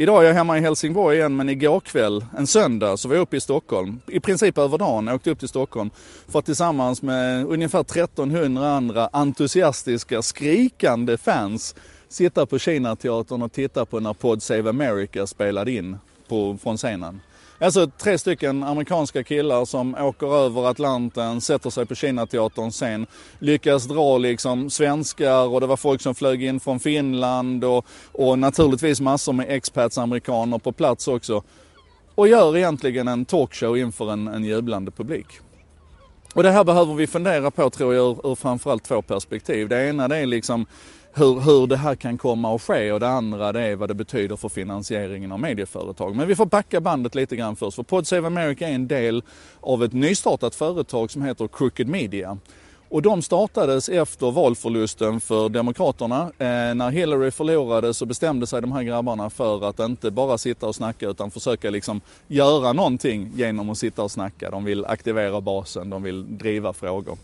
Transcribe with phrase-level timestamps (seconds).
[0.00, 3.22] Idag är jag hemma i Helsingborg igen men igår kväll, en söndag, så var jag
[3.22, 4.00] uppe i Stockholm.
[4.06, 5.90] I princip över dagen åkte upp till Stockholm
[6.28, 11.74] för att tillsammans med ungefär 1300 andra entusiastiska, skrikande fans
[12.08, 15.98] sitta på Kina-teatern och titta på när Pod Save America spelade in
[16.28, 17.20] på, från scenen.
[17.62, 23.06] Alltså tre stycken amerikanska killar som åker över Atlanten, sätter sig på Kinateatern scen,
[23.38, 28.38] lyckas dra liksom svenskar och det var folk som flög in från Finland och, och
[28.38, 31.42] naturligtvis massor med expats amerikaner på plats också.
[32.14, 35.26] Och gör egentligen en talkshow inför en, en jublande publik.
[36.34, 39.68] Och det här behöver vi fundera på tror jag ur, ur framförallt två perspektiv.
[39.68, 40.66] Det ena det är liksom
[41.12, 43.94] hur, hur det här kan komma att ske och det andra det är vad det
[43.94, 46.16] betyder för finansieringen av medieföretag.
[46.16, 47.76] Men vi får backa bandet lite grann först.
[47.76, 49.22] För Pod Save America är en del
[49.60, 52.38] av ett nystartat företag som heter Crooked Media.
[52.90, 56.22] Och de startades efter valförlusten för Demokraterna.
[56.22, 60.66] Eh, när Hillary förlorade så bestämde sig de här grabbarna för att inte bara sitta
[60.66, 64.50] och snacka utan försöka liksom göra någonting genom att sitta och snacka.
[64.50, 67.16] De vill aktivera basen, de vill driva frågor.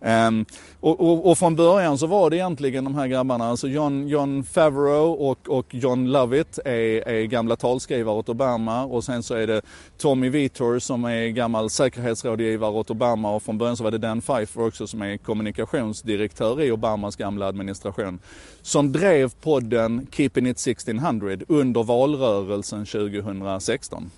[0.00, 0.46] Um,
[0.80, 4.44] och, och, och, från början så var det egentligen de här grabbarna, alltså John, John
[4.44, 9.46] Favreau och, och John Lovett är, är gamla talskrivare åt Obama och sen så är
[9.46, 9.62] det
[9.98, 14.20] Tommy Vitor som är gammal säkerhetsrådgivare åt Obama och från början så var det Dan
[14.20, 18.18] Pfeiffer också som är kommunikationsdirektör i Obamas gamla administration.
[18.62, 24.10] Som drev podden Keeping It 1600 under valrörelsen 2016.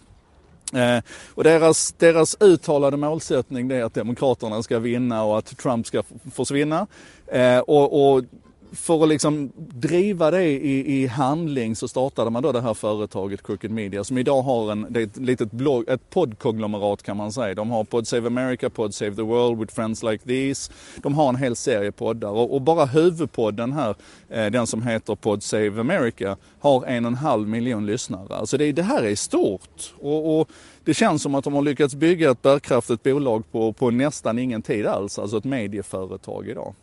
[0.74, 1.02] Eh,
[1.34, 6.02] och deras, deras uttalade målsättning är att Demokraterna ska vinna och att Trump ska
[6.34, 6.86] försvinna.
[7.26, 8.24] Eh, och, och
[8.72, 13.42] för att liksom driva det i, i, handling så startade man då det här företaget
[13.42, 17.32] Crooked Media som idag har en, det är ett litet blogg, ett poddkonglomerat kan man
[17.32, 17.54] säga.
[17.54, 20.72] De har Pod Save America, Pod Save the World, With Friends Like These.
[20.96, 23.94] De har en hel serie poddar och, och bara huvudpodden här,
[24.28, 28.36] eh, den som heter Pod Save America, har en och en halv miljon lyssnare.
[28.36, 29.94] Alltså det, det här är stort.
[30.00, 30.48] och, och
[30.84, 34.62] det känns som att de har lyckats bygga ett bärkraftigt bolag på, på nästan ingen
[34.62, 36.74] tid alls, alltså ett medieföretag idag.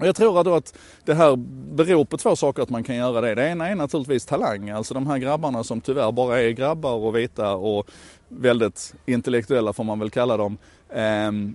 [0.00, 1.36] Jag tror då att det här
[1.76, 3.34] beror på två saker att man kan göra det.
[3.34, 7.16] Det ena är naturligtvis talang, alltså de här grabbarna som tyvärr bara är grabbar och
[7.16, 7.90] vita och
[8.28, 10.58] väldigt intellektuella får man väl kalla dem.
[10.92, 11.54] Ehm,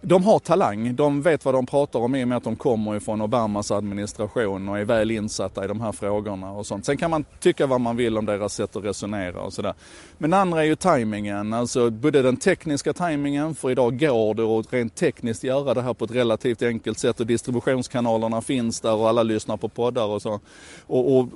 [0.00, 2.96] de har talang, de vet vad de pratar om i och med att de kommer
[2.96, 6.86] ifrån Obamas administration och är väl insatta i de här frågorna och sånt.
[6.86, 9.74] Sen kan man tycka vad man vill om deras sätt att resonera och sådär.
[10.18, 14.42] Men det andra är ju tajmingen, alltså både den tekniska tajmingen, för idag går det
[14.42, 18.94] att rent tekniskt göra det här på ett relativt enkelt sätt och distributionskanalerna finns där
[18.94, 20.40] och alla lyssnar på poddar och så.
[20.86, 21.28] Och, och,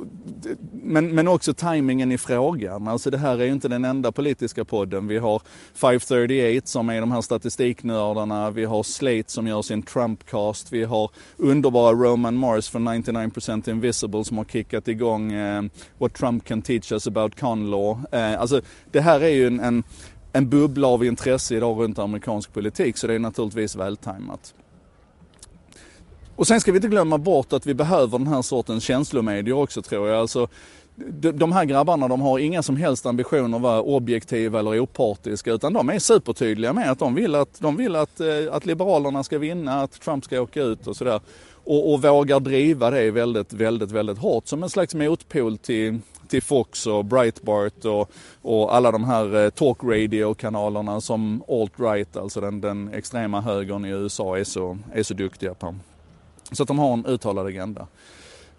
[0.72, 4.64] men, men också tajmingen i frågan, alltså det här är ju inte den enda politiska
[4.64, 5.06] podden.
[5.06, 5.42] Vi har
[5.74, 11.10] 538 som är de här statistiknördarna vi har Slate som gör sin Trumpcast, vi har
[11.36, 15.62] underbara Roman Mars från 99% Invisible som har kickat igång eh,
[15.98, 17.98] What Trump Can Teach Us About Con Law.
[18.12, 19.84] Eh, alltså det här är ju en, en,
[20.32, 24.54] en bubbla av intresse idag runt amerikansk politik så det är naturligtvis vältajmat.
[26.36, 29.82] Och sen ska vi inte glömma bort att vi behöver den här sortens känslomedier också
[29.82, 30.20] tror jag.
[30.20, 30.48] Alltså,
[31.34, 35.72] de här grabbarna de har inga som helst ambitioner att vara objektiva eller opartiska utan
[35.72, 39.38] de är supertydliga med att de vill att, de vill att, eh, att Liberalerna ska
[39.38, 41.20] vinna, att Trump ska åka ut och sådär.
[41.64, 45.98] Och, och vågar driva det väldigt, väldigt, väldigt hårt som en slags motpol till,
[46.28, 48.10] till Fox och Breitbart och,
[48.42, 53.88] och alla de här eh, talk radio-kanalerna som alt-right, alltså den, den extrema högern i
[53.88, 55.74] USA är så, är så duktiga på.
[56.52, 57.86] Så att de har en uttalad agenda.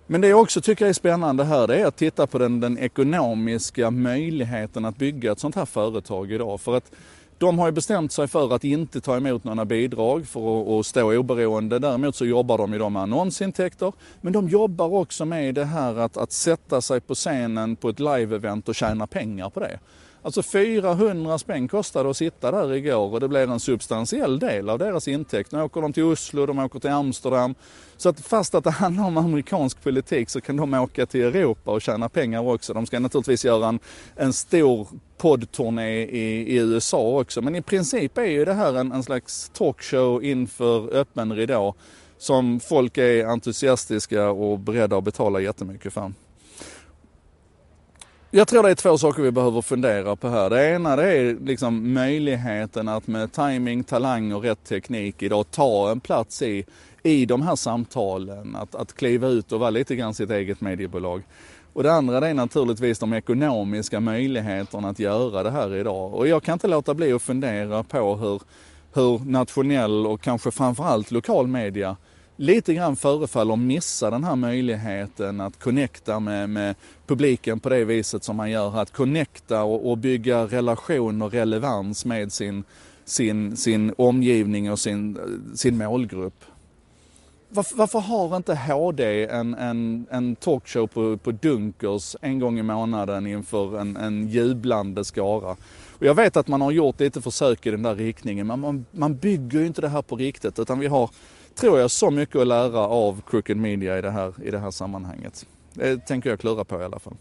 [0.08, 2.78] Men det jag också tycker är spännande här det är att titta på den, den
[2.78, 6.62] ekonomiska möjligheten att bygga ett sånt här företag idag.
[6.62, 6.92] För att
[7.38, 11.18] de har ju bestämt sig för att inte ta emot några bidrag för att, stå
[11.18, 11.80] oberoende.
[11.80, 13.94] Däremot så jobbar de idag med annonsintäkter.
[14.22, 18.00] Men de jobbar också med det här att, att sätta sig på scenen på ett
[18.00, 19.80] live-event och tjäna pengar på det.
[20.26, 24.80] Alltså 400 spänn kostade att sitta där igår och det blir en substantiell del av
[24.80, 25.52] deras intäkt.
[25.52, 27.56] Nu åker de till Oslo, de åker till Amsterdam.
[27.98, 31.72] Så att fast att det handlar om amerikansk politik så kan de åka till Europa
[31.72, 32.74] och tjäna pengar också.
[32.74, 33.80] De ska naturligtvis göra en,
[34.16, 34.88] en stor
[35.18, 37.42] poddturné i, i USA också.
[37.42, 41.76] Men i princip är ju det här en, en slags talkshow inför öppen ridå
[42.18, 46.12] som folk är entusiastiska och beredda att betala jättemycket för.
[48.36, 50.50] Jag tror det är två saker vi behöver fundera på här.
[50.50, 55.92] Det ena det är liksom möjligheten att med timing, talang och rätt teknik idag ta
[55.92, 56.66] en plats i,
[57.04, 58.56] i de här samtalen.
[58.56, 61.24] Att, att kliva ut och vara lite grann sitt eget mediebolag.
[61.74, 66.14] Och det andra det är naturligtvis de ekonomiska möjligheterna att göra det här idag.
[66.14, 68.42] Och jag kan inte låta bli att fundera på hur,
[68.94, 71.98] hur nationell och kanske framförallt lokal media
[72.36, 76.76] lite grann förefaller missa den här möjligheten att connecta med, med
[77.08, 78.80] publiken på det viset som man gör.
[78.80, 82.64] Att connecta och, och bygga relation och relevans med sin,
[83.06, 85.18] sin, sin omgivning och sin,
[85.56, 86.44] sin målgrupp.
[87.56, 92.64] Varför, varför har inte HD en, en, en talkshow på, på Dunkers en gång i
[92.64, 95.56] månaden inför en, en jublande skara?
[95.98, 98.86] Och jag vet att man har gjort lite försök i den där riktningen men man,
[98.92, 101.10] man bygger ju inte det här på riktigt utan vi har,
[101.56, 104.72] tror jag, så mycket att lära av Crooked Media i det här, i det här
[104.72, 105.46] sammanhanget.
[105.74, 107.14] Det tänker jag klura på i alla fall.